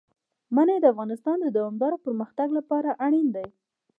[0.55, 3.47] منی د افغانستان د دوامداره پرمختګ لپاره اړین دي.